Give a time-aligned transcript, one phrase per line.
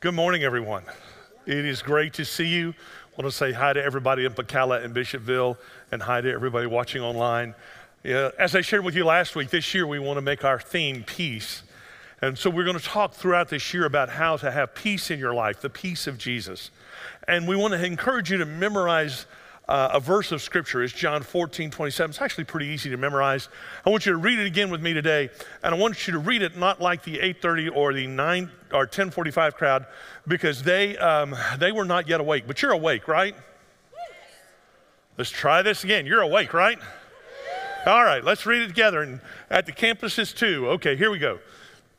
[0.00, 0.84] Good morning, everyone.
[1.44, 2.70] It is great to see you.
[2.70, 5.58] I want to say hi to everybody in Pacala and Bishopville,
[5.92, 7.54] and hi to everybody watching online.
[8.02, 10.58] Yeah, as I shared with you last week, this year we want to make our
[10.58, 11.64] theme peace.
[12.22, 15.18] And so we're going to talk throughout this year about how to have peace in
[15.18, 16.70] your life, the peace of Jesus.
[17.28, 19.26] And we want to encourage you to memorize
[19.70, 20.82] uh, a verse of scripture.
[20.82, 22.10] is John 14, 27.
[22.10, 23.48] It's actually pretty easy to memorize.
[23.86, 25.30] I want you to read it again with me today.
[25.62, 28.80] And I want you to read it not like the 830 or the 9 or
[28.80, 29.86] 1045 crowd
[30.26, 32.48] because they, um, they were not yet awake.
[32.48, 33.36] But you're awake, right?
[35.16, 36.04] Let's try this again.
[36.04, 36.78] You're awake, right?
[37.86, 39.02] All right, let's read it together.
[39.02, 40.68] And at the campuses too.
[40.70, 41.38] Okay, here we go.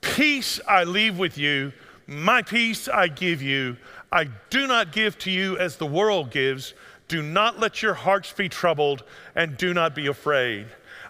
[0.02, 1.72] Peace I leave with you,
[2.06, 3.78] my peace I give you.
[4.12, 6.74] I do not give to you as the world gives.
[7.12, 9.04] Do not let your hearts be troubled
[9.36, 10.68] and do not be afraid.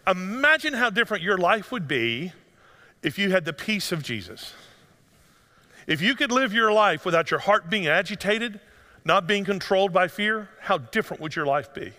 [0.07, 2.33] Imagine how different your life would be
[3.03, 4.55] if you had the peace of Jesus.
[5.85, 8.59] If you could live your life without your heart being agitated,
[9.05, 11.91] not being controlled by fear, how different would your life be?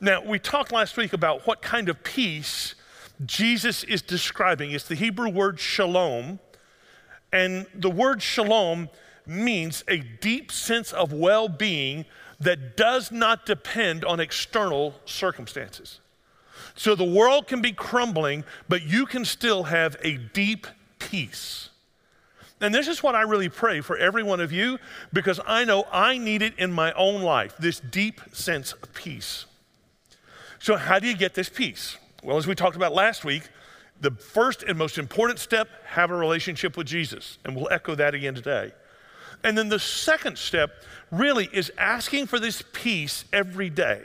[0.00, 2.74] Now, we talked last week about what kind of peace
[3.26, 4.70] Jesus is describing.
[4.70, 6.38] It's the Hebrew word shalom.
[7.34, 8.88] And the word shalom
[9.26, 12.06] means a deep sense of well being
[12.40, 16.00] that does not depend on external circumstances.
[16.74, 20.66] So the world can be crumbling, but you can still have a deep
[20.98, 21.68] peace.
[22.60, 24.78] And this is what I really pray for every one of you
[25.12, 29.46] because I know I need it in my own life this deep sense of peace.
[30.58, 31.96] So, how do you get this peace?
[32.22, 33.44] Well, as we talked about last week,
[34.00, 37.38] the first and most important step have a relationship with Jesus.
[37.44, 38.72] And we'll echo that again today.
[39.42, 40.70] And then the second step
[41.10, 44.02] really is asking for this peace every day.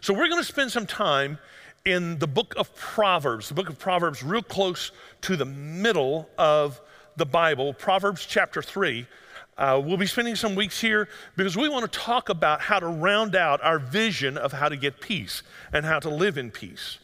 [0.00, 1.38] So we're going to spend some time
[1.84, 6.80] in the book of Proverbs, the book of Proverbs, real close to the middle of
[7.16, 9.06] the Bible, Proverbs chapter 3.
[9.58, 12.86] Uh, we'll be spending some weeks here because we want to talk about how to
[12.86, 16.98] round out our vision of how to get peace and how to live in peace.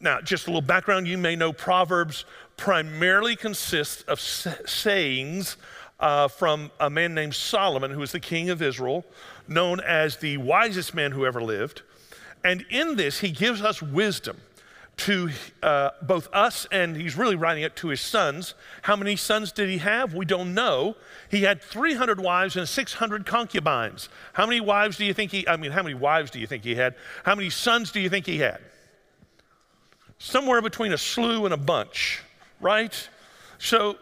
[0.00, 2.24] Now, just a little background you may know Proverbs
[2.56, 5.56] primarily consists of sayings
[6.00, 9.04] uh, from a man named Solomon, who was the king of Israel,
[9.46, 11.82] known as the wisest man who ever lived.
[12.44, 14.38] And in this, he gives us wisdom
[14.98, 15.30] to
[15.62, 18.54] uh, both us and he's really writing it to his sons.
[18.82, 20.12] How many sons did he have?
[20.12, 20.96] We don't know.
[21.30, 24.08] He had 300 wives and 600 concubines.
[24.32, 26.64] How many wives do you think he, I mean, how many wives do you think
[26.64, 26.96] he had?
[27.24, 28.58] How many sons do you think he had?
[30.18, 32.20] Somewhere between a slew and a bunch,
[32.60, 33.08] right?
[33.58, 33.98] So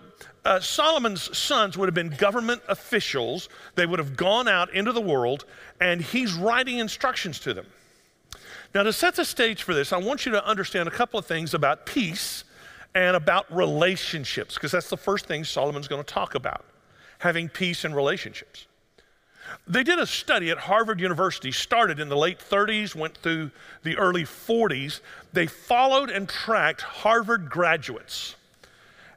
[0.46, 3.48] uh, Solomon's sons would have been government officials.
[3.74, 5.44] They would have gone out into the world,
[5.80, 7.66] and he's writing instructions to them.
[8.72, 11.26] Now, to set the stage for this, I want you to understand a couple of
[11.26, 12.44] things about peace
[12.94, 16.64] and about relationships, because that's the first thing Solomon's going to talk about
[17.18, 18.66] having peace and relationships.
[19.66, 23.50] They did a study at Harvard University, started in the late 30s, went through
[23.82, 25.00] the early 40s.
[25.32, 28.36] They followed and tracked Harvard graduates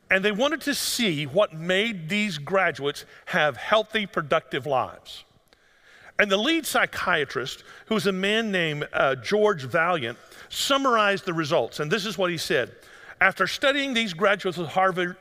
[0.10, 5.24] and they wanted to see what made these graduates have healthy, productive lives.
[6.18, 10.18] And the lead psychiatrist, who was a man named uh, George Vaillant,
[10.50, 11.80] summarized the results.
[11.80, 12.76] And this is what he said
[13.22, 15.16] After studying these graduates at Harvard,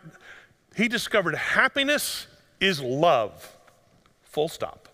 [0.74, 2.26] he discovered happiness
[2.60, 3.56] is love.
[4.22, 4.88] Full stop.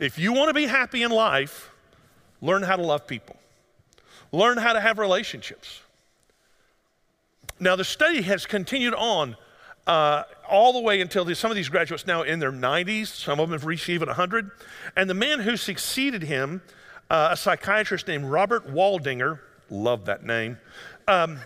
[0.00, 1.70] If you want to be happy in life,
[2.40, 3.36] learn how to love people,
[4.30, 5.81] learn how to have relationships.
[7.62, 9.36] Now, the study has continued on
[9.86, 13.38] uh, all the way until the, some of these graduates now in their 90s, some
[13.38, 14.50] of them have reached even 100.
[14.96, 16.60] And the man who succeeded him,
[17.08, 19.38] uh, a psychiatrist named Robert Waldinger,
[19.70, 20.58] love that name,
[21.06, 21.38] um,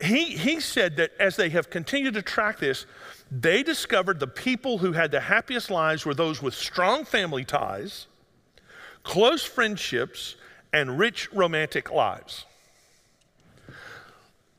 [0.00, 2.84] he, he said that as they have continued to track this,
[3.30, 8.08] they discovered the people who had the happiest lives were those with strong family ties,
[9.04, 10.34] close friendships,
[10.72, 12.44] and rich romantic lives.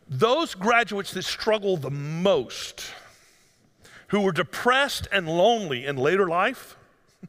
[0.10, 2.84] Those graduates that struggle the most,
[4.08, 6.76] who were depressed and lonely in later life,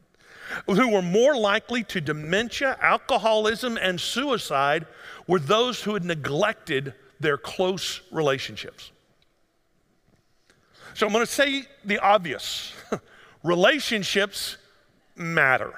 [0.65, 4.87] who were more likely to dementia, alcoholism, and suicide,
[5.27, 8.91] were those who had neglected their close relationships.
[10.95, 12.73] So I'm going to say the obvious
[13.43, 14.57] relationships
[15.15, 15.71] matter.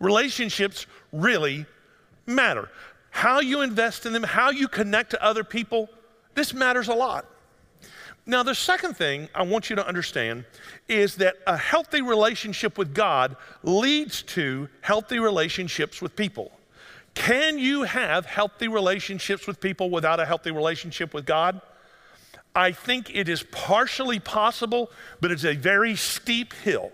[0.00, 1.66] Relationships really
[2.26, 2.70] matter
[3.16, 5.88] how you invest in them, how you connect to other people,
[6.34, 7.24] this matters a lot.
[8.26, 10.44] Now, the second thing I want you to understand
[10.86, 16.52] is that a healthy relationship with God leads to healthy relationships with people.
[17.14, 21.62] Can you have healthy relationships with people without a healthy relationship with God?
[22.54, 24.90] I think it is partially possible,
[25.22, 26.92] but it's a very steep hill.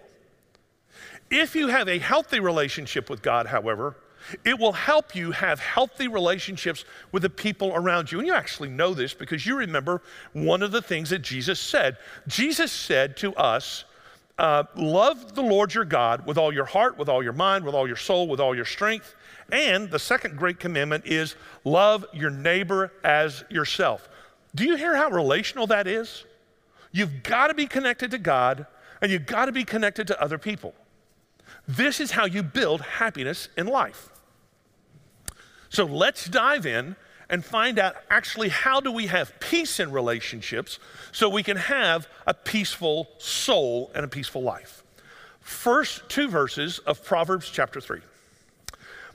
[1.33, 3.97] If you have a healthy relationship with God, however,
[4.45, 8.19] it will help you have healthy relationships with the people around you.
[8.19, 10.03] And you actually know this because you remember
[10.33, 11.97] one of the things that Jesus said.
[12.27, 13.85] Jesus said to us,
[14.39, 17.75] uh, Love the Lord your God with all your heart, with all your mind, with
[17.75, 19.15] all your soul, with all your strength.
[19.51, 21.35] And the second great commandment is
[21.65, 24.09] love your neighbor as yourself.
[24.55, 26.25] Do you hear how relational that is?
[26.91, 28.67] You've got to be connected to God
[29.01, 30.75] and you've got to be connected to other people.
[31.67, 34.12] This is how you build happiness in life.
[35.73, 36.97] So let's dive in
[37.31, 40.79] and find out actually how do we have peace in relationships
[41.13, 44.85] so we can have a peaceful soul and a peaceful life.
[45.41, 48.01] First two verses of Proverbs chapter 3.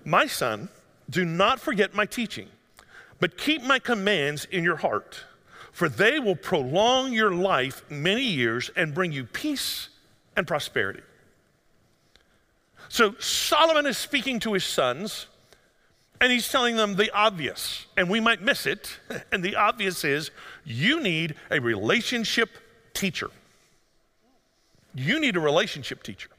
[0.03, 0.69] My son,
[1.07, 2.47] do not forget my teaching,
[3.19, 5.25] but keep my commands in your heart,
[5.71, 9.89] for they will prolong your life many years and bring you peace
[10.35, 11.03] and prosperity.
[12.89, 15.27] So Solomon is speaking to his sons
[16.19, 18.99] and he's telling them the obvious, and we might miss it.
[19.31, 20.31] And the obvious is
[20.63, 22.49] you need a relationship
[22.93, 23.29] teacher.
[24.95, 26.29] You need a relationship teacher.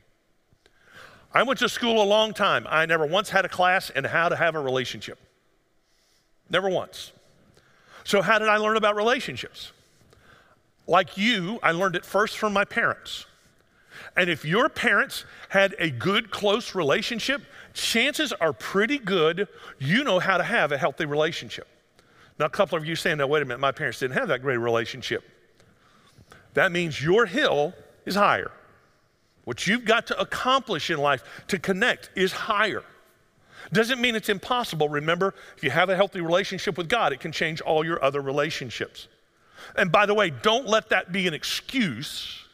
[1.33, 2.67] I went to school a long time.
[2.69, 5.19] I never once had a class in how to have a relationship.
[6.51, 7.13] Never once.
[8.05, 9.73] So, how did I learn about relationships?
[10.87, 13.27] Like you, I learned it first from my parents.
[14.17, 17.43] And if your parents had a good, close relationship,
[17.75, 19.49] chances are pretty good
[19.79, 21.67] you know how to have a healthy relationship.
[22.39, 24.43] Now, a couple of you saying, now, wait a minute, my parents didn't have that
[24.43, 25.25] great relationship.
[26.55, 27.75] That means your hill
[28.07, 28.51] is higher.
[29.45, 32.85] What you've got to accomplish in life to connect is higher.
[33.73, 34.89] Doesn't mean it's impossible.
[34.89, 38.21] Remember, if you have a healthy relationship with God, it can change all your other
[38.21, 39.09] relationships.
[39.77, 42.45] And by the way, don't let that be an excuse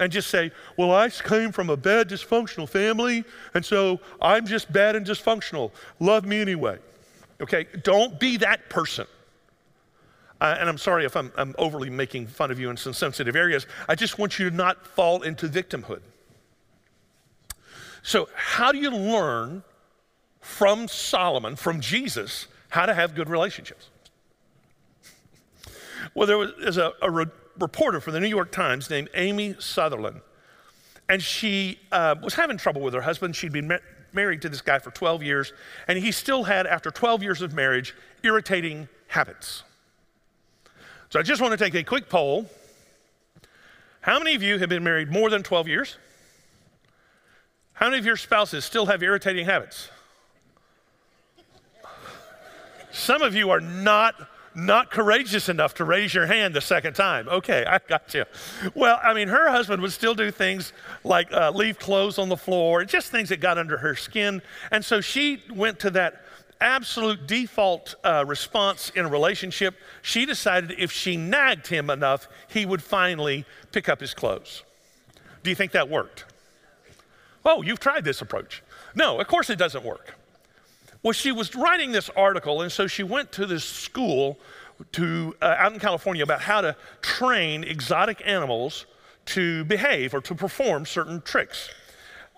[0.00, 3.24] and just say, Well, I came from a bad, dysfunctional family,
[3.54, 5.70] and so I'm just bad and dysfunctional.
[6.00, 6.78] Love me anyway.
[7.40, 7.66] Okay?
[7.82, 9.06] Don't be that person.
[10.40, 13.36] Uh, and I'm sorry if I'm, I'm overly making fun of you in some sensitive
[13.36, 13.66] areas.
[13.88, 16.00] I just want you to not fall into victimhood.
[18.02, 19.62] So, how do you learn
[20.40, 23.88] from Solomon, from Jesus, how to have good relationships?
[26.14, 27.10] Well, there was a, a,
[27.58, 30.20] reporter for the New York Times named Amy Sutherland.
[31.08, 33.36] And she uh, was having trouble with her husband.
[33.36, 33.78] She'd been ma-
[34.12, 35.52] married to this guy for 12 years,
[35.88, 39.62] and he still had, after 12 years of marriage, irritating habits.
[41.10, 42.48] So I just want to take a quick poll.
[44.00, 45.96] How many of you have been married more than 12 years?
[47.74, 49.88] How many of your spouses still have irritating habits?
[52.92, 54.14] Some of you are not
[54.54, 57.28] not courageous enough to raise your hand the second time.
[57.28, 58.24] Okay, I got you.
[58.74, 60.72] Well, I mean, her husband would still do things
[61.04, 64.42] like uh, leave clothes on the floor, just things that got under her skin.
[64.70, 66.22] And so she went to that
[66.60, 69.74] absolute default uh, response in a relationship.
[70.00, 74.62] She decided if she nagged him enough, he would finally pick up his clothes.
[75.42, 76.24] Do you think that worked?
[77.44, 78.62] Oh, you've tried this approach.
[78.94, 80.14] No, of course it doesn't work.
[81.02, 84.38] Well, she was writing this article, and so she went to this school
[84.92, 88.86] to, uh, out in California about how to train exotic animals
[89.26, 91.70] to behave or to perform certain tricks.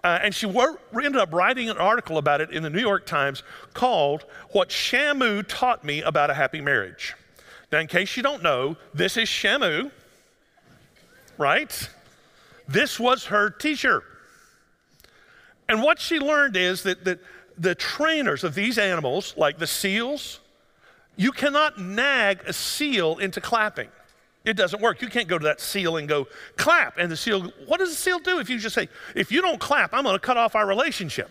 [0.03, 3.07] Uh, and she wor- ended up writing an article about it in the New York
[3.07, 7.15] Times called What Shamu Taught Me About a Happy Marriage.
[7.73, 9.91] Now, in case you don't know, this is Shamu,
[11.39, 11.89] right?
[12.69, 14.05] This was her teacher.
[15.69, 17.21] And what she learned is that, that
[17.59, 20.41] the trainers of these animals, like the seals,
[21.17, 23.89] you cannot nag a seal into clapping.
[24.45, 25.01] It doesn't work.
[25.01, 26.99] You can't go to that seal and go, clap.
[26.99, 29.59] And the seal, what does the seal do if you just say, if you don't
[29.59, 31.31] clap, I'm going to cut off our relationship?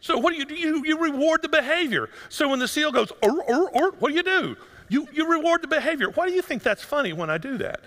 [0.00, 0.54] So what do you do?
[0.54, 2.10] You, you reward the behavior.
[2.28, 4.56] So when the seal goes, or, or, or, what do you do?
[4.88, 6.10] You, you reward the behavior.
[6.10, 7.80] Why do you think that's funny when I do that?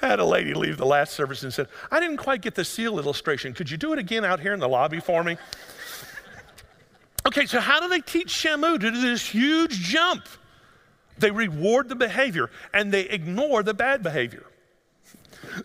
[0.00, 2.98] Had a lady leave the last service and said, I didn't quite get the seal
[2.98, 3.52] illustration.
[3.52, 5.36] Could you do it again out here in the lobby for me?
[7.26, 10.26] Okay, so how do they teach Shamu to do this huge jump?
[11.18, 14.46] They reward the behavior and they ignore the bad behavior.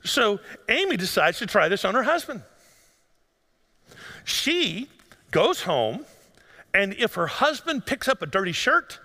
[0.03, 2.43] So Amy decides to try this on her husband.
[4.25, 4.89] She
[5.31, 6.05] goes home,
[6.73, 8.99] and if her husband picks up a dirty shirt,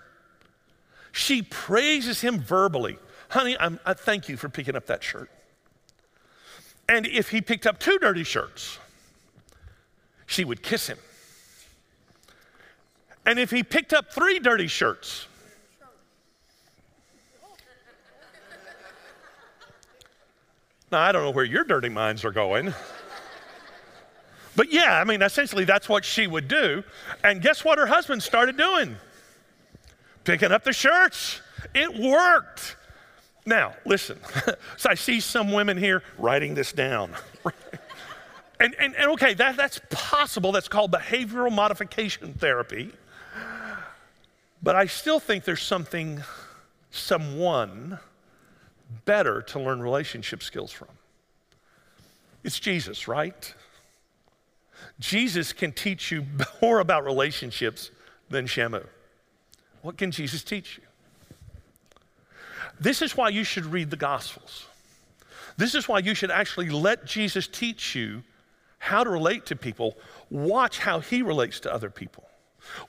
[1.11, 2.97] she praises him verbally
[3.31, 5.29] honey, I'm, I thank you for picking up that shirt.
[6.87, 8.77] And if he picked up two dirty shirts,
[10.25, 10.97] she would kiss him.
[13.25, 15.27] And if he picked up three dirty shirts,
[20.91, 22.73] now I don't know where your dirty minds are going.
[24.57, 26.83] But yeah, I mean, essentially that's what she would do.
[27.23, 28.97] And guess what her husband started doing?
[30.25, 31.39] Picking up the shirts.
[31.73, 32.75] It worked.
[33.45, 34.19] Now, listen.
[34.77, 37.11] so I see some women here writing this down.
[38.59, 40.51] and, and, and okay, that, that's possible.
[40.51, 42.91] That's called behavioral modification therapy.
[44.63, 46.21] But I still think there's something,
[46.91, 47.99] someone
[49.05, 50.89] better to learn relationship skills from.
[52.43, 53.53] It's Jesus, right?
[54.99, 56.25] Jesus can teach you
[56.61, 57.91] more about relationships
[58.29, 58.85] than Shamu.
[59.81, 60.83] What can Jesus teach you?
[62.81, 64.65] This is why you should read the Gospels.
[65.55, 68.23] This is why you should actually let Jesus teach you
[68.79, 69.95] how to relate to people.
[70.31, 72.25] Watch how he relates to other people.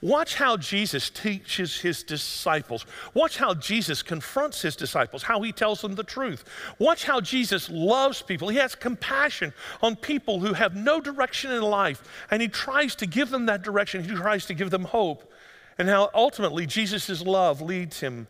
[0.01, 2.87] Watch how Jesus teaches his disciples.
[3.13, 6.43] Watch how Jesus confronts his disciples, how he tells them the truth.
[6.79, 8.49] Watch how Jesus loves people.
[8.49, 13.05] He has compassion on people who have no direction in life, and he tries to
[13.05, 14.03] give them that direction.
[14.03, 15.31] He tries to give them hope.
[15.77, 18.27] And how ultimately Jesus' love leads him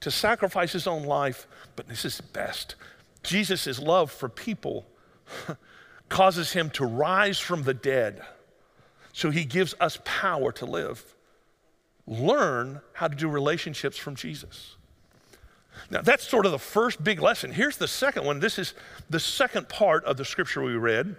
[0.00, 1.46] to sacrifice his own life.
[1.76, 2.74] But this is best
[3.22, 4.86] Jesus' love for people
[6.08, 8.22] causes him to rise from the dead
[9.12, 11.14] so he gives us power to live.
[12.06, 14.76] Learn how to do relationships from Jesus.
[15.90, 17.52] Now, that's sort of the first big lesson.
[17.52, 18.40] Here's the second one.
[18.40, 18.74] This is
[19.10, 21.16] the second part of the scripture we read.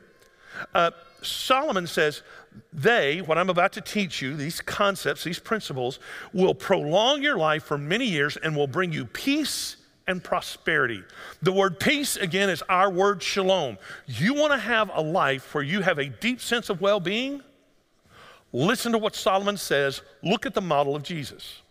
[0.73, 2.21] Uh, Solomon says,
[2.71, 5.99] They, what I'm about to teach you, these concepts, these principles,
[6.33, 11.03] will prolong your life for many years and will bring you peace and prosperity.
[11.41, 13.77] The word peace, again, is our word shalom.
[14.07, 17.43] You want to have a life where you have a deep sense of well being?
[18.51, 20.01] Listen to what Solomon says.
[20.23, 21.61] Look at the model of Jesus.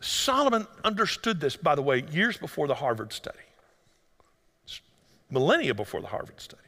[0.00, 3.38] Solomon understood this, by the way, years before the Harvard study,
[5.30, 6.63] millennia before the Harvard study.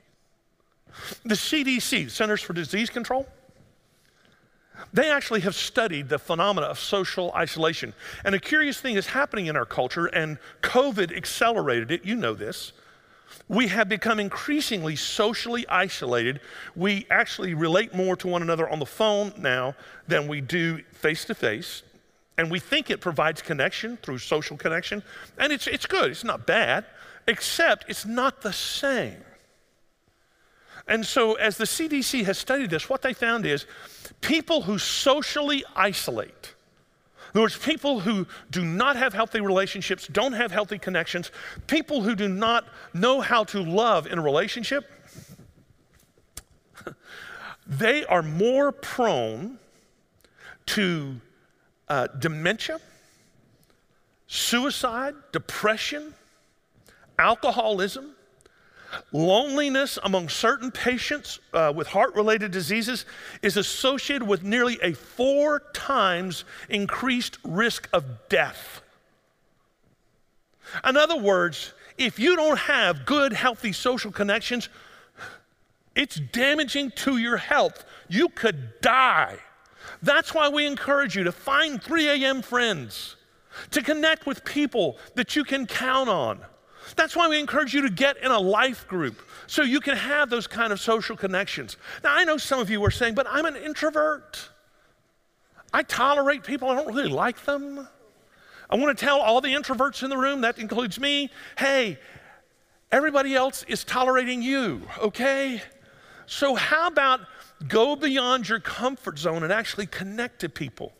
[1.24, 3.26] The CDC, Centers for Disease Control,
[4.92, 7.94] they actually have studied the phenomena of social isolation.
[8.24, 12.04] And a curious thing is happening in our culture, and COVID accelerated it.
[12.04, 12.72] You know this.
[13.48, 16.40] We have become increasingly socially isolated.
[16.74, 19.74] We actually relate more to one another on the phone now
[20.08, 21.82] than we do face to face.
[22.38, 25.02] And we think it provides connection through social connection.
[25.38, 26.84] And it's, it's good, it's not bad,
[27.26, 29.16] except it's not the same.
[30.88, 33.66] And so, as the CDC has studied this, what they found is
[34.20, 36.54] people who socially isolate,
[37.34, 41.30] in other words, people who do not have healthy relationships, don't have healthy connections,
[41.66, 44.90] people who do not know how to love in a relationship,
[47.66, 49.58] they are more prone
[50.66, 51.20] to
[51.88, 52.80] uh, dementia,
[54.28, 56.14] suicide, depression,
[57.18, 58.15] alcoholism,
[59.12, 63.04] Loneliness among certain patients uh, with heart related diseases
[63.42, 68.82] is associated with nearly a four times increased risk of death.
[70.84, 74.68] In other words, if you don't have good, healthy social connections,
[75.94, 77.84] it's damaging to your health.
[78.08, 79.38] You could die.
[80.02, 82.42] That's why we encourage you to find 3 a.m.
[82.42, 83.16] friends,
[83.70, 86.40] to connect with people that you can count on.
[86.94, 90.30] That's why we encourage you to get in a life group so you can have
[90.30, 91.76] those kind of social connections.
[92.04, 94.48] Now, I know some of you are saying, but I'm an introvert.
[95.72, 97.88] I tolerate people, I don't really like them.
[98.70, 101.98] I want to tell all the introverts in the room, that includes me, hey,
[102.90, 105.62] everybody else is tolerating you, okay?
[106.26, 107.20] So, how about
[107.68, 110.92] go beyond your comfort zone and actually connect to people?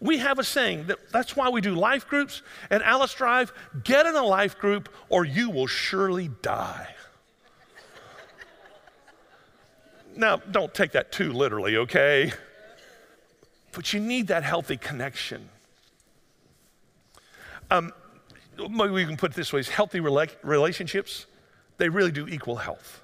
[0.00, 2.42] We have a saying that that's why we do life groups.
[2.70, 3.52] And Alice Drive,
[3.82, 6.94] get in a life group or you will surely die.
[10.16, 12.32] now, don't take that too literally, okay?
[13.72, 15.48] But you need that healthy connection.
[17.70, 17.92] Um,
[18.56, 21.26] maybe we can put it this way: healthy rela- relationships,
[21.76, 23.02] they really do equal health.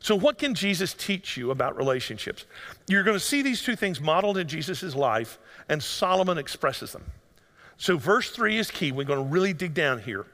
[0.00, 2.44] So, what can Jesus teach you about relationships?
[2.86, 5.38] You're going to see these two things modeled in Jesus' life,
[5.68, 7.04] and Solomon expresses them.
[7.76, 8.92] So, verse 3 is key.
[8.92, 10.26] We're going to really dig down here.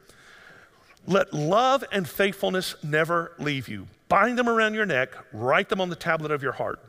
[1.07, 3.87] Let love and faithfulness never leave you.
[4.09, 6.81] Bind them around your neck, write them on the tablet of your heart.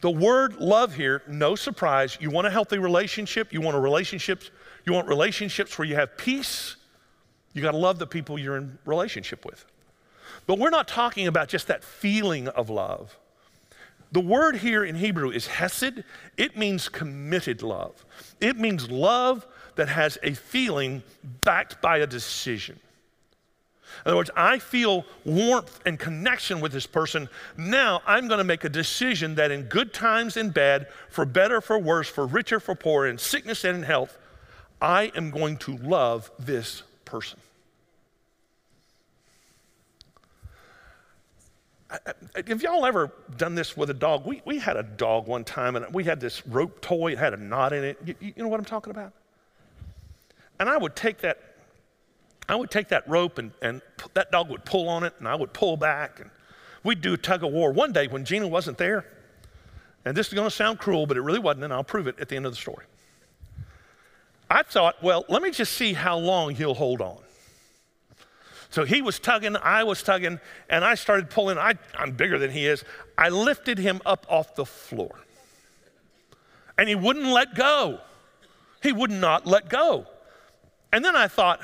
[0.00, 2.18] The word love here, no surprise.
[2.20, 4.50] You want a healthy relationship, you want a relationships,
[4.84, 6.76] you want relationships where you have peace.
[7.54, 9.64] You got to love the people you're in relationship with.
[10.46, 13.16] But we're not talking about just that feeling of love.
[14.12, 16.04] The word here in Hebrew is hesed.
[16.36, 18.04] It means committed love.
[18.40, 21.02] It means love that has a feeling
[21.44, 22.78] backed by a decision.
[24.04, 27.28] In other words, I feel warmth and connection with this person.
[27.56, 31.60] Now I'm going to make a decision that in good times and bad, for better,
[31.60, 34.16] for worse, for richer, for poorer, in sickness and in health,
[34.80, 37.38] I am going to love this person.
[42.48, 44.26] Have y'all ever done this with a dog?
[44.26, 47.32] We, we had a dog one time and we had this rope toy, it had
[47.32, 47.98] a knot in it.
[48.04, 49.12] You, you know what I'm talking about?
[50.58, 51.38] And I would take that,
[52.48, 53.82] I would take that rope and, and
[54.14, 56.30] that dog would pull on it and I would pull back and
[56.82, 57.72] we'd do a tug of war.
[57.72, 59.04] One day when Gina wasn't there,
[60.04, 62.18] and this is going to sound cruel, but it really wasn't, and I'll prove it
[62.20, 62.86] at the end of the story.
[64.48, 67.18] I thought, well, let me just see how long he'll hold on.
[68.70, 71.58] So he was tugging, I was tugging, and I started pulling.
[71.58, 72.84] I, I'm bigger than he is.
[73.16, 75.20] I lifted him up off the floor.
[76.78, 78.00] And he wouldn't let go.
[78.82, 80.06] He would not let go.
[80.92, 81.60] And then I thought,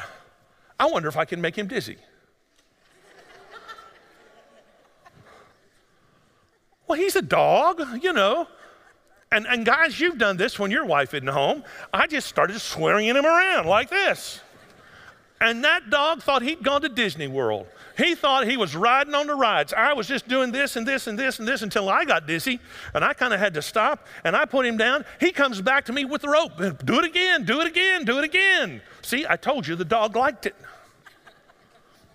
[0.78, 1.97] I wonder if I can make him dizzy.
[6.87, 8.49] well, he's a dog, you know.
[9.30, 11.64] And, and guys, you've done this when your wife isn't home.
[11.92, 14.40] I just started swinging him around like this.
[15.42, 17.66] And that dog thought he'd gone to Disney World.
[17.99, 19.72] He thought he was riding on the rides.
[19.72, 22.61] I was just doing this and this and this and this until I got dizzy
[22.94, 25.04] and I kind of had to stop and I put him down.
[25.18, 26.56] He comes back to me with the rope.
[26.84, 28.80] Do it again, do it again, do it again.
[29.02, 30.54] See, I told you the dog liked it.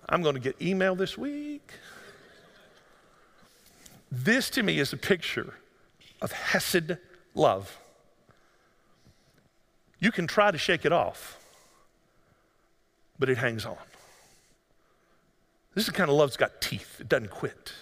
[0.08, 1.70] I'm going to get email this week.
[4.10, 5.52] This to me is a picture
[6.22, 6.96] of Hesed
[7.34, 7.76] love.
[9.98, 11.37] You can try to shake it off
[13.18, 13.76] but it hangs on.
[15.74, 17.72] This is the kind of love that's got teeth, it doesn't quit.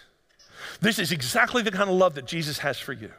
[0.80, 3.10] This is exactly the kind of love that Jesus has for you.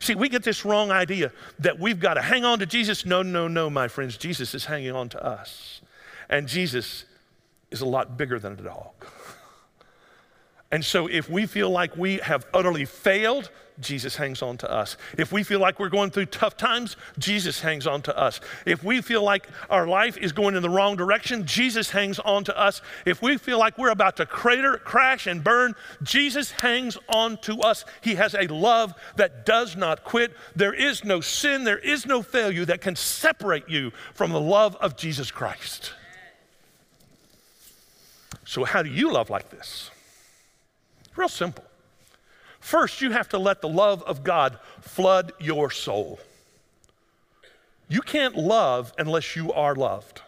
[0.00, 3.06] See, we get this wrong idea that we've got to hang on to Jesus.
[3.06, 4.16] No, no, no, my friends.
[4.16, 5.80] Jesus is hanging on to us.
[6.28, 7.04] And Jesus
[7.70, 8.92] is a lot bigger than a dog.
[10.72, 14.96] And so if we feel like we have utterly failed, Jesus hangs on to us.
[15.18, 18.40] If we feel like we're going through tough times, Jesus hangs on to us.
[18.64, 22.44] If we feel like our life is going in the wrong direction, Jesus hangs on
[22.44, 22.80] to us.
[23.04, 27.60] If we feel like we're about to crater, crash, and burn, Jesus hangs on to
[27.60, 27.84] us.
[28.00, 30.34] He has a love that does not quit.
[30.54, 34.76] There is no sin, there is no failure that can separate you from the love
[34.76, 35.92] of Jesus Christ.
[38.44, 39.90] So, how do you love like this?
[41.16, 41.64] Real simple.
[42.66, 46.18] First, you have to let the love of God flood your soul.
[47.88, 50.22] You can't love unless you are loved.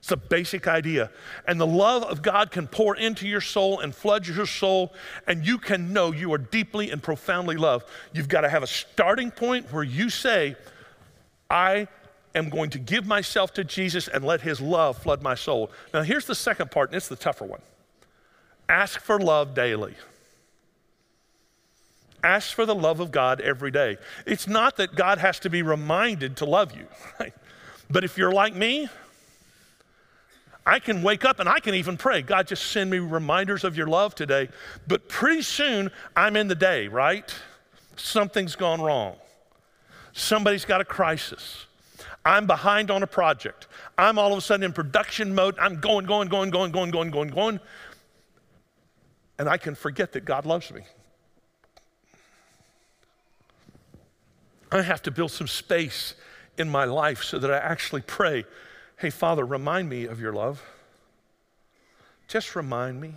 [0.00, 1.10] It's a basic idea.
[1.48, 4.92] And the love of God can pour into your soul and flood your soul,
[5.26, 7.86] and you can know you are deeply and profoundly loved.
[8.12, 10.56] You've got to have a starting point where you say,
[11.48, 11.88] I
[12.34, 15.70] am going to give myself to Jesus and let his love flood my soul.
[15.94, 17.62] Now, here's the second part, and it's the tougher one
[18.68, 19.94] ask for love daily.
[22.22, 23.98] Ask for the love of God every day.
[24.26, 26.86] It's not that God has to be reminded to love you,
[27.20, 27.34] right?
[27.90, 28.88] But if you're like me,
[30.66, 33.76] I can wake up and I can even pray, God, just send me reminders of
[33.76, 34.48] your love today.
[34.88, 37.32] But pretty soon, I'm in the day, right?
[37.94, 39.14] Something's gone wrong.
[40.12, 41.66] Somebody's got a crisis.
[42.24, 43.68] I'm behind on a project.
[43.96, 45.56] I'm all of a sudden in production mode.
[45.60, 47.60] I'm going, going, going, going, going, going, going, going.
[49.38, 50.80] And I can forget that God loves me.
[54.70, 56.14] I have to build some space
[56.58, 58.44] in my life so that I actually pray,
[58.98, 60.62] hey, Father, remind me of your love.
[62.28, 63.14] Just remind me.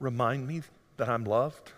[0.00, 0.62] Remind me
[0.96, 1.72] that I'm loved.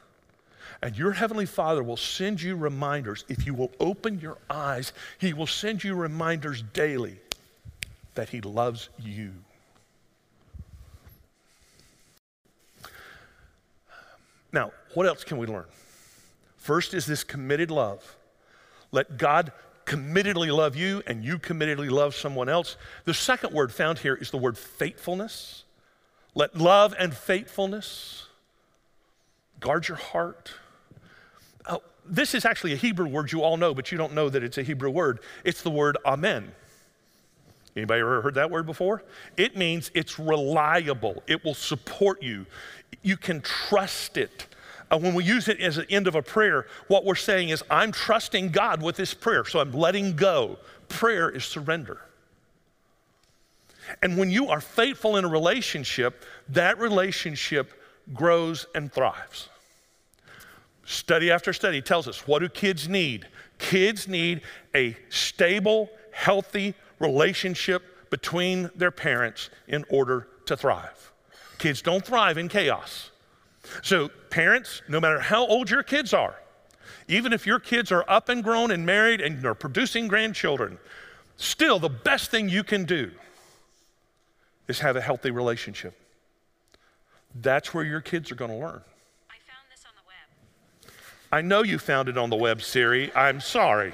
[0.82, 3.24] And your Heavenly Father will send you reminders.
[3.28, 7.18] If you will open your eyes, He will send you reminders daily
[8.14, 9.32] that He loves you.
[14.52, 15.66] Now, what else can we learn?
[16.66, 18.16] First is this committed love.
[18.90, 19.52] Let God
[19.84, 22.76] committedly love you and you committedly love someone else.
[23.04, 25.62] The second word found here is the word faithfulness.
[26.34, 28.26] Let love and faithfulness
[29.60, 30.54] guard your heart.
[31.68, 34.42] Oh, this is actually a Hebrew word you all know, but you don't know that
[34.42, 35.20] it's a Hebrew word.
[35.44, 36.50] It's the word amen.
[37.76, 39.04] Anybody ever heard that word before?
[39.36, 41.22] It means it's reliable.
[41.28, 42.44] It will support you.
[43.02, 44.48] You can trust it.
[44.90, 47.62] Uh, when we use it as an end of a prayer, what we're saying is,
[47.70, 50.58] I'm trusting God with this prayer, so I'm letting go.
[50.88, 52.00] Prayer is surrender.
[54.02, 57.72] And when you are faithful in a relationship, that relationship
[58.14, 59.48] grows and thrives.
[60.84, 63.26] Study after study tells us what do kids need?
[63.58, 64.42] Kids need
[64.74, 71.12] a stable, healthy relationship between their parents in order to thrive.
[71.58, 73.10] Kids don't thrive in chaos.
[73.82, 76.36] So, parents, no matter how old your kids are,
[77.08, 80.78] even if your kids are up and grown and married and are producing grandchildren,
[81.36, 83.10] still the best thing you can do
[84.68, 85.94] is have a healthy relationship.
[87.34, 88.82] That's where your kids are going to learn.
[89.30, 90.92] I found this on the web.
[91.30, 93.14] I know you found it on the web, Siri.
[93.14, 93.92] I'm sorry.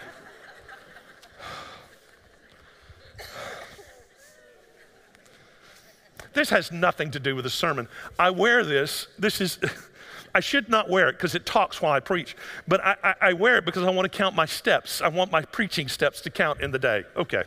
[6.32, 7.88] This has nothing to do with the sermon.
[8.18, 9.08] I wear this.
[9.18, 9.58] This is,
[10.34, 13.32] I should not wear it because it talks while I preach, but I, I, I,
[13.34, 15.02] wear it because I want to count my steps.
[15.02, 17.04] I want my preaching steps to count in the day.
[17.16, 17.42] Okay.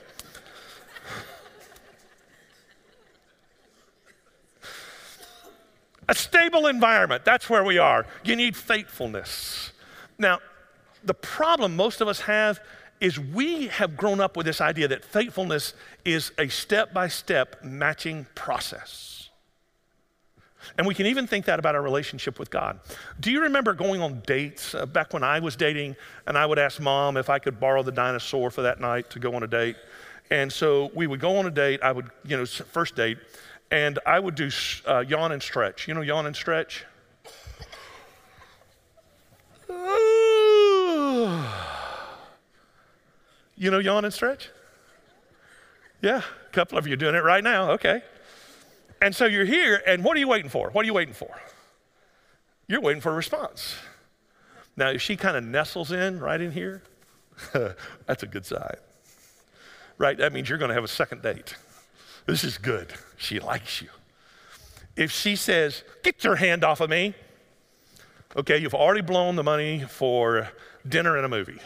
[6.08, 8.06] A stable environment, that's where we are.
[8.24, 9.72] You need faithfulness.
[10.20, 10.40] Now,
[11.04, 12.60] the problem most of us have
[13.02, 17.64] is we have grown up with this idea that faithfulness is a step by step
[17.64, 19.30] matching process.
[20.78, 22.80] And we can even think that about our relationship with God.
[23.20, 26.60] Do you remember going on dates uh, back when I was dating and I would
[26.60, 29.48] ask mom if I could borrow the dinosaur for that night to go on a
[29.48, 29.76] date?
[30.32, 33.20] And so we would go on a date, I would, you know, first date,
[33.72, 34.50] and I would do
[34.88, 35.88] uh, yawn and stretch.
[35.88, 36.86] You know, yawn and stretch?
[43.56, 44.50] You know yawn and stretch?
[46.02, 47.72] Yeah, a couple of you are doing it right now.
[47.72, 48.02] Okay.
[49.02, 50.70] And so you're here, and what are you waiting for?
[50.70, 51.34] What are you waiting for?
[52.68, 53.76] You're waiting for a response.
[54.78, 56.84] Now, if she kind of nestles in right in here,
[58.06, 58.76] that's a good sign.
[59.98, 60.18] Right?
[60.18, 61.56] That means you're going to have a second date.
[62.26, 62.94] This is good.
[63.18, 63.90] She likes you.
[64.96, 67.14] If she says, Get your hand off of me,
[68.36, 70.50] okay, you've already blown the money for
[70.88, 71.60] dinner and a movie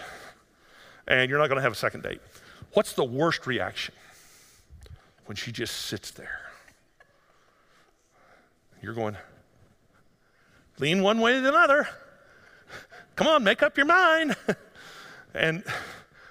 [1.09, 2.21] and you're not going to have a second date.
[2.73, 3.95] What's the worst reaction?
[5.25, 6.39] When she just sits there.
[8.81, 9.17] You're going,
[10.79, 11.87] lean one way or the other.
[13.15, 14.37] Come on, make up your mind.
[15.33, 15.63] and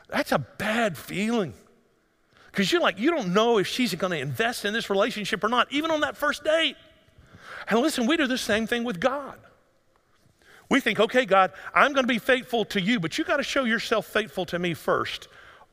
[0.08, 1.52] that's a bad feeling.
[2.50, 5.48] Because you're like, you don't know if she's going to invest in this relationship or
[5.48, 6.76] not, even on that first date.
[7.68, 9.38] And listen, we do the same thing with God.
[10.70, 13.42] We think, okay, God, I'm going to be faithful to you, but you got to
[13.42, 15.28] show yourself faithful to me first.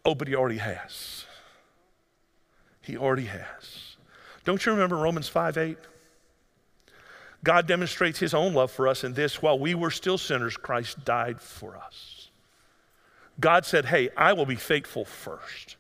[0.06, 1.26] Oh, but he already has.
[2.82, 3.98] He already has.
[4.46, 5.78] Don't you remember Romans 5 8?
[7.44, 11.04] God demonstrates his own love for us in this while we were still sinners, Christ
[11.06, 12.30] died for us.
[13.40, 15.76] God said, Hey, I will be faithful first.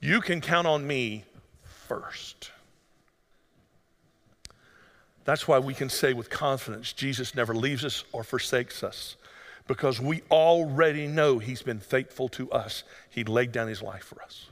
[0.00, 1.24] You can count on me
[1.62, 2.50] first.
[5.26, 9.16] That's why we can say with confidence Jesus never leaves us or forsakes us
[9.66, 12.84] because we already know He's been faithful to us.
[13.10, 14.46] He laid down His life for us.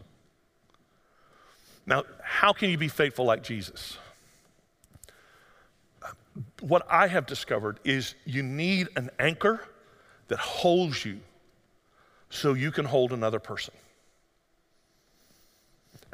[1.86, 3.98] Now, how can you be faithful like Jesus?
[6.60, 9.60] What I have discovered is you need an anchor
[10.26, 11.20] that holds you
[12.30, 13.74] so you can hold another person.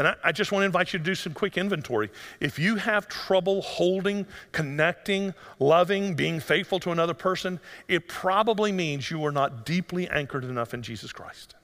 [0.00, 2.08] And I, I, just want to invite you to do some quick inventory.
[2.40, 9.10] If you have trouble holding, connecting, loving, being faithful to another person, it probably means
[9.10, 11.54] you are not deeply anchored enough in Jesus Christ.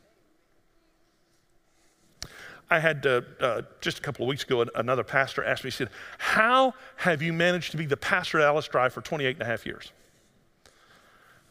[2.68, 5.75] I had uh, uh, just a couple of weeks ago, another pastor asked me, he
[5.75, 9.42] said, How have you managed to be the pastor at Alice Drive for 28 and
[9.42, 9.92] a half years?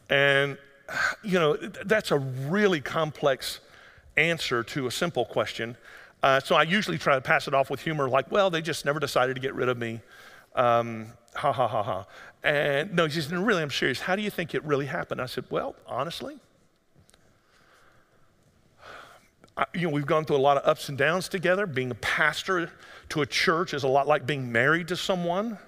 [0.08, 0.56] And,
[1.24, 3.58] you know, that's a really complex
[4.16, 5.76] answer to a simple question.
[6.22, 8.84] Uh, so I usually try to pass it off with humor, like, well, they just
[8.84, 10.00] never decided to get rid of me.
[10.54, 12.06] Um, ha ha ha ha.
[12.42, 14.00] And no, he says, no, really, I'm serious.
[14.00, 15.20] How do you think it really happened?
[15.20, 16.38] I said, well, honestly,
[19.56, 21.66] I, you know, we've gone through a lot of ups and downs together.
[21.66, 22.70] Being a pastor
[23.10, 25.58] to a church is a lot like being married to someone.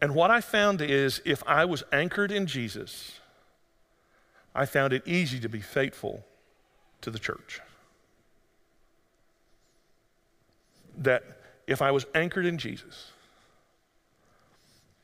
[0.00, 3.20] And what I found is if I was anchored in Jesus,
[4.54, 6.24] I found it easy to be faithful
[7.00, 7.60] to the church.
[10.98, 11.22] That
[11.66, 13.12] if I was anchored in Jesus,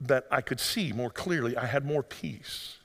[0.01, 2.77] that I could see more clearly, I had more peace,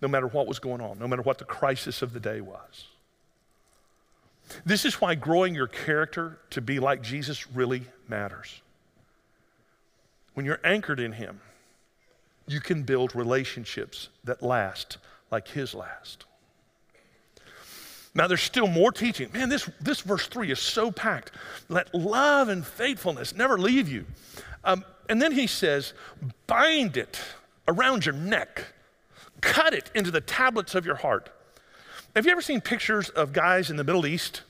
[0.00, 2.86] no matter what was going on, no matter what the crisis of the day was.
[4.64, 8.60] This is why growing your character to be like Jesus really matters.
[10.34, 11.40] When you're anchored in Him,
[12.46, 14.98] you can build relationships that last
[15.30, 16.24] like His last.
[18.14, 19.30] Now, there's still more teaching.
[19.32, 21.32] Man, this, this verse 3 is so packed.
[21.68, 24.04] Let love and faithfulness never leave you.
[24.64, 25.94] Um, and then he says,
[26.46, 27.18] bind it
[27.66, 28.66] around your neck,
[29.40, 31.30] cut it into the tablets of your heart.
[32.14, 34.42] Have you ever seen pictures of guys in the Middle East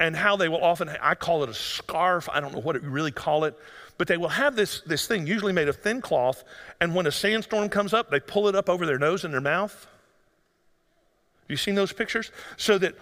[0.00, 2.88] and how they will often, I call it a scarf, I don't know what you
[2.88, 3.56] really call it,
[3.98, 6.42] but they will have this, this thing, usually made of thin cloth,
[6.80, 9.40] and when a sandstorm comes up, they pull it up over their nose and their
[9.40, 9.86] mouth.
[11.52, 12.32] You seen those pictures?
[12.56, 12.94] So that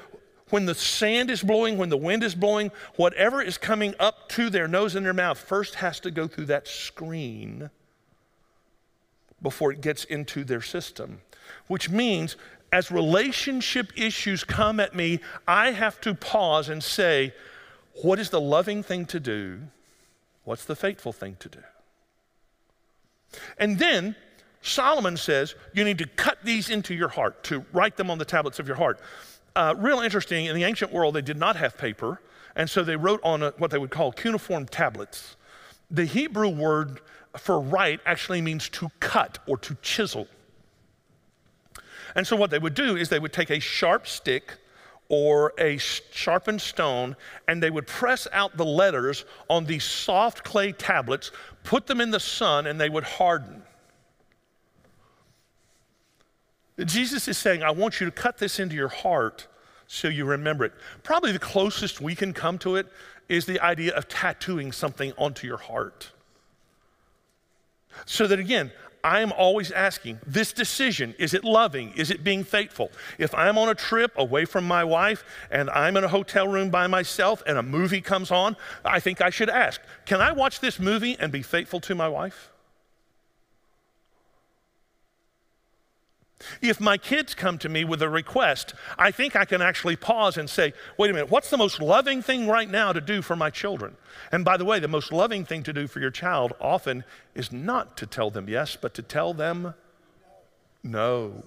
[0.51, 4.51] when the sand is blowing, when the wind is blowing, whatever is coming up to
[4.51, 7.71] their nose and their mouth first has to go through that screen
[9.41, 11.23] before it gets into their system.
[11.69, 12.37] Which means
[12.73, 17.33] as relationship issues come at me, I have to pause and say,
[18.03, 19.61] what is the loving thing to do?
[20.45, 21.61] What's the faithful thing to do?
[23.59, 24.17] And then
[24.63, 28.25] Solomon says you need to cut these into your heart, to write them on the
[28.25, 29.01] tablets of your heart.
[29.57, 32.21] Uh, real interesting, in the ancient world, they did not have paper,
[32.57, 35.37] and so they wrote on a, what they would call cuneiform tablets.
[35.91, 37.01] The Hebrew word
[37.37, 40.29] for write actually means to cut or to chisel.
[42.15, 44.55] And so what they would do is they would take a sharp stick
[45.09, 47.17] or a sharpened stone
[47.49, 51.31] and they would press out the letters on these soft clay tablets,
[51.65, 53.63] put them in the sun, and they would harden.
[56.85, 59.47] Jesus is saying, I want you to cut this into your heart
[59.87, 60.73] so you remember it.
[61.03, 62.87] Probably the closest we can come to it
[63.29, 66.11] is the idea of tattooing something onto your heart.
[68.07, 68.71] So that again,
[69.03, 71.93] I am always asking this decision is it loving?
[71.97, 72.91] Is it being faithful?
[73.19, 76.71] If I'm on a trip away from my wife and I'm in a hotel room
[76.71, 80.61] by myself and a movie comes on, I think I should ask can I watch
[80.61, 82.51] this movie and be faithful to my wife?
[86.63, 90.37] If my kids come to me with a request, I think I can actually pause
[90.39, 93.37] and say, wait a minute, what's the most loving thing right now to do for
[93.37, 93.97] my children?
[94.33, 97.53] And by the way, the most loving thing to do for your child often is
[97.53, 99.75] not to tell them yes, but to tell them
[100.83, 101.45] no.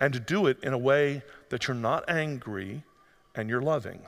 [0.00, 2.82] And to do it in a way that you're not angry
[3.34, 4.00] and you're loving.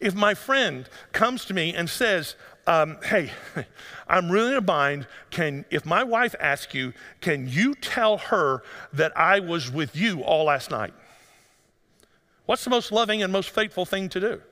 [0.00, 2.36] If my friend comes to me and says,
[2.68, 3.30] um, hey,
[4.08, 5.06] I'm really in a bind.
[5.30, 10.22] Can, if my wife asks you, can you tell her that I was with you
[10.22, 10.92] all last night?
[12.44, 14.42] What's the most loving and most faithful thing to do?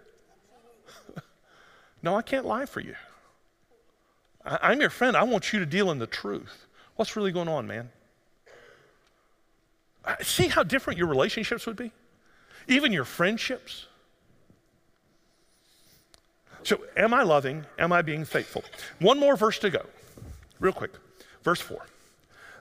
[2.02, 2.94] no, I can't lie for you.
[4.46, 5.14] I, I'm your friend.
[5.14, 6.66] I want you to deal in the truth.
[6.96, 7.90] What's really going on, man?
[10.22, 11.92] See how different your relationships would be?
[12.66, 13.88] Even your friendships?
[16.66, 17.64] So, am I loving?
[17.78, 18.64] Am I being faithful?
[18.98, 19.86] One more verse to go,
[20.58, 20.90] real quick.
[21.44, 21.86] Verse 4.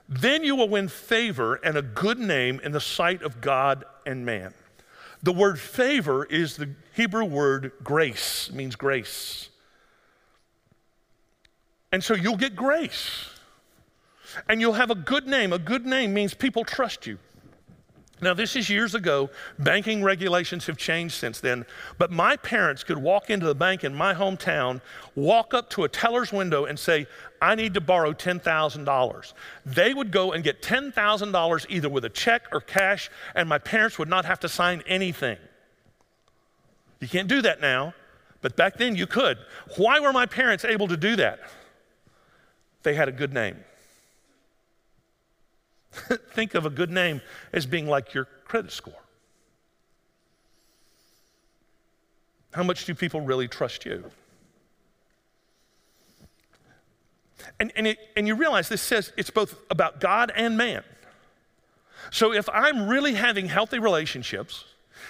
[0.08, 4.24] Then you will win favor and a good name in the sight of God and
[4.24, 4.54] man.
[5.24, 9.48] The word favor is the Hebrew word grace, means grace.
[11.90, 13.28] And so you'll get grace.
[14.48, 15.52] And you'll have a good name.
[15.52, 17.18] A good name means people trust you.
[18.22, 19.28] Now, this is years ago.
[19.58, 21.66] Banking regulations have changed since then.
[21.98, 24.80] But my parents could walk into the bank in my hometown,
[25.14, 27.06] walk up to a teller's window and say,
[27.42, 29.32] I need to borrow $10,000.
[29.66, 33.98] They would go and get $10,000 either with a check or cash, and my parents
[33.98, 35.36] would not have to sign anything.
[37.00, 37.92] You can't do that now,
[38.40, 39.36] but back then you could.
[39.76, 41.40] Why were my parents able to do that?
[42.82, 43.56] They had a good name.
[46.32, 47.20] Think of a good name
[47.52, 48.94] as being like your credit score.
[52.52, 54.04] How much do people really trust you?
[57.60, 60.82] And, and, it, and you realize this says it's both about God and man.
[62.10, 64.64] So if I'm really having healthy relationships,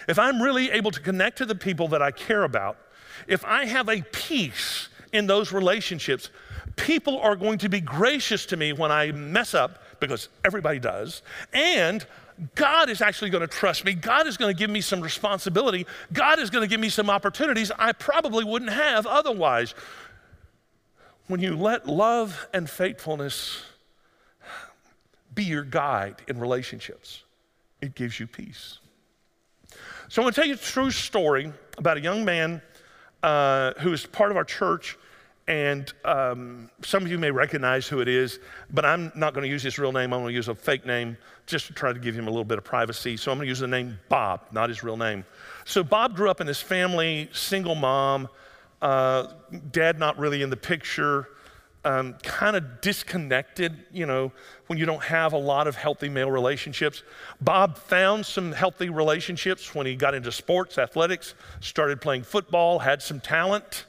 [0.09, 2.79] if I'm really able to connect to the people that I care about,
[3.27, 6.31] if I have a peace in those relationships,
[6.77, 11.23] people are going to be gracious to me when I mess up because everybody does.
[11.53, 12.05] And
[12.55, 13.95] God is actually going to trust me.
[13.95, 15.87] God is going to give me some responsibility.
[16.13, 19.75] God is going to give me some opportunities I probably wouldn't have otherwise.
[21.29, 23.63] When you let love and faithfulness
[25.35, 27.25] be your guide in relationships,
[27.81, 28.79] it gives you peace.
[30.09, 32.63] So I'm going to tell you a true story about a young man
[33.23, 34.97] uh, who is part of our church
[35.49, 38.41] and um, some of you may recognize who it is,
[38.73, 40.13] but I'm not going to use his real name.
[40.13, 42.45] I'm going to use a fake name just to try to give him a little
[42.45, 43.17] bit of privacy.
[43.17, 45.25] So I'm going to use the name Bob, not his real name.
[45.65, 48.29] So Bob grew up in this family, single mom,
[48.83, 49.29] uh,
[49.71, 51.29] dad not really in the picture,
[51.85, 54.33] um, kind of disconnected, you know,
[54.67, 57.05] when you don't have a lot of healthy male relationships.
[57.41, 63.01] Bob found some healthy relationships when he got into sports, athletics, started playing football, had
[63.01, 63.85] some talent,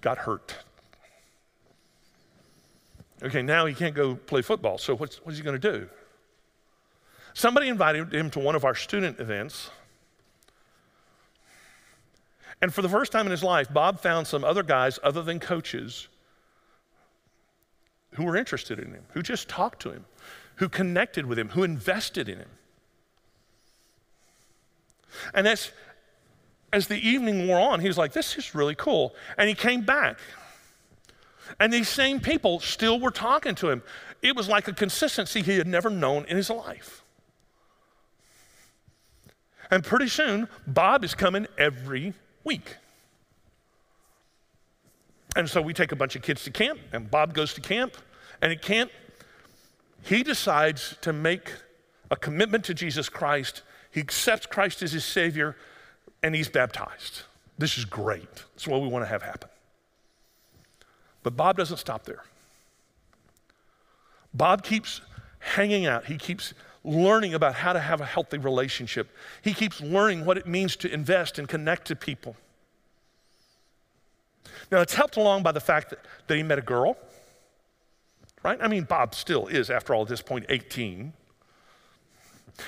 [0.00, 0.63] got hurt
[3.24, 4.76] Okay, now he can't go play football.
[4.76, 5.88] So what's, what's he going to do?
[7.32, 9.70] Somebody invited him to one of our student events.
[12.60, 15.40] And for the first time in his life, Bob found some other guys other than
[15.40, 16.08] coaches
[18.12, 20.04] who were interested in him, who just talked to him,
[20.56, 22.48] who connected with him, who invested in him.
[25.32, 25.72] And as,
[26.72, 29.14] as the evening wore on, he was like, This is really cool.
[29.36, 30.18] And he came back.
[31.60, 33.82] And these same people still were talking to him.
[34.22, 37.04] It was like a consistency he had never known in his life.
[39.70, 42.76] And pretty soon, Bob is coming every week.
[45.36, 47.96] And so we take a bunch of kids to camp, and Bob goes to camp.
[48.40, 48.90] And at camp,
[50.02, 51.52] he decides to make
[52.10, 53.62] a commitment to Jesus Christ.
[53.90, 55.56] He accepts Christ as his Savior,
[56.22, 57.22] and he's baptized.
[57.58, 58.32] This is great.
[58.54, 59.48] That's what we want to have happen.
[61.24, 62.22] But Bob doesn't stop there.
[64.32, 65.00] Bob keeps
[65.40, 66.04] hanging out.
[66.04, 69.08] He keeps learning about how to have a healthy relationship.
[69.42, 72.36] He keeps learning what it means to invest and connect to people.
[74.70, 76.96] Now, it's helped along by the fact that, that he met a girl,
[78.42, 78.58] right?
[78.60, 81.12] I mean, Bob still is, after all, at this point, 18.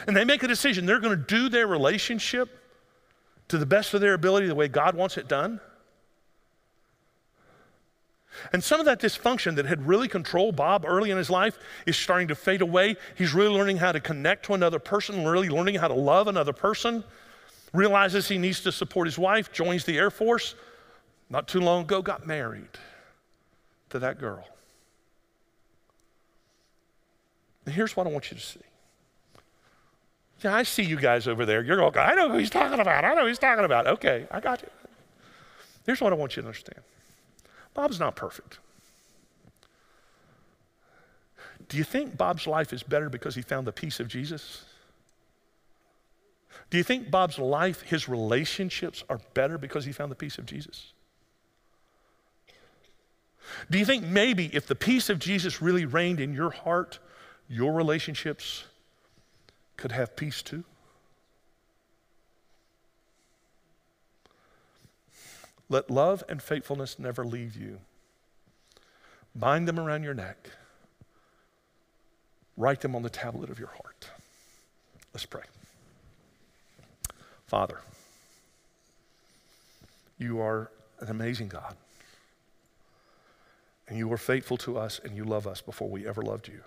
[0.06, 0.86] And they make a decision.
[0.86, 2.48] They're going to do their relationship
[3.48, 5.60] to the best of their ability, the way God wants it done.
[8.52, 11.96] And some of that dysfunction that had really controlled Bob early in his life is
[11.96, 12.96] starting to fade away.
[13.16, 16.52] He's really learning how to connect to another person, really learning how to love another
[16.52, 17.04] person,
[17.72, 20.54] realizes he needs to support his wife, joins the Air Force.
[21.28, 22.68] Not too long ago, got married
[23.90, 24.46] to that girl.
[27.64, 28.60] And here's what I want you to see.
[30.42, 31.62] Yeah, I see you guys over there.
[31.62, 33.04] You're going, I know who he's talking about.
[33.04, 33.86] I know who he's talking about.
[33.86, 34.68] Okay, I got you.
[35.84, 36.82] Here's what I want you to understand
[37.76, 38.58] Bob's not perfect.
[41.68, 44.64] Do you think Bob's life is better because he found the peace of Jesus?
[46.70, 50.46] Do you think Bob's life, his relationships are better because he found the peace of
[50.46, 50.94] Jesus?
[53.70, 56.98] Do you think maybe if the peace of Jesus really reigned in your heart,
[57.48, 58.64] your relationships
[59.76, 60.64] could have peace too?
[65.68, 67.80] Let love and faithfulness never leave you.
[69.34, 70.50] Bind them around your neck.
[72.56, 74.10] Write them on the tablet of your heart.
[75.12, 75.42] Let's pray.
[77.46, 77.80] Father,
[80.18, 81.76] you are an amazing God.
[83.88, 86.60] And you are faithful to us and you love us before we ever loved you.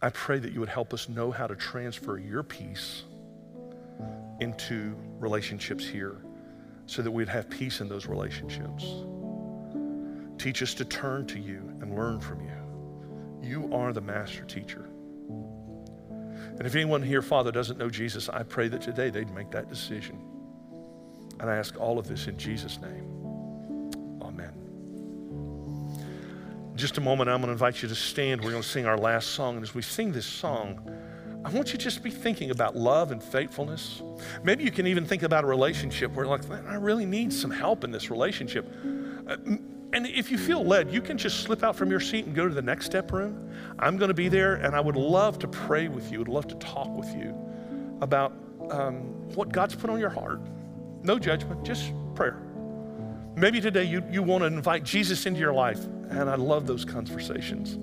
[0.00, 3.02] I pray that you would help us know how to transfer your peace
[4.40, 6.16] into relationships here
[6.90, 8.84] so that we'd have peace in those relationships.
[10.38, 12.50] Teach us to turn to you and learn from you.
[13.48, 14.88] You are the master teacher.
[15.28, 19.68] And if anyone here, Father, doesn't know Jesus, I pray that today they'd make that
[19.68, 20.18] decision.
[21.38, 23.06] And I ask all of this in Jesus' name.
[24.20, 24.52] Amen.
[26.72, 28.42] In just a moment, I'm going to invite you to stand.
[28.42, 29.54] We're going to sing our last song.
[29.54, 30.80] And as we sing this song,
[31.42, 34.02] I want you to just be thinking about love and faithfulness.
[34.42, 37.82] Maybe you can even think about a relationship where, like, I really need some help
[37.82, 38.70] in this relationship.
[39.26, 39.36] Uh,
[39.92, 42.46] and if you feel led, you can just slip out from your seat and go
[42.46, 43.50] to the next step room.
[43.78, 46.46] I'm going to be there, and I would love to pray with you, would love
[46.48, 47.34] to talk with you
[48.00, 48.32] about
[48.70, 48.98] um,
[49.34, 50.40] what God's put on your heart.
[51.02, 52.40] No judgment, just prayer.
[53.34, 56.84] Maybe today you, you want to invite Jesus into your life, and I love those
[56.84, 57.78] conversations.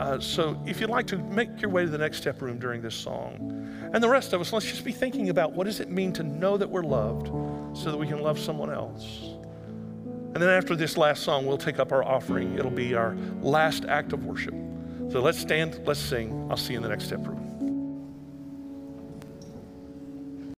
[0.00, 2.80] Uh, so if you'd like to make your way to the next step room during
[2.80, 5.90] this song, and the rest of us, let's just be thinking about what does it
[5.90, 7.26] mean to know that we're loved
[7.76, 9.34] so that we can love someone else.
[10.32, 12.56] And then after this last song, we'll take up our offering.
[12.58, 14.54] It'll be our last act of worship.
[15.10, 16.48] So let's stand, let's sing.
[16.50, 17.39] I'll see you in the next step room.